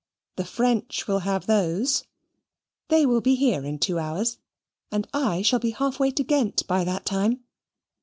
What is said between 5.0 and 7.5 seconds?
I shall be half way to Ghent by that time.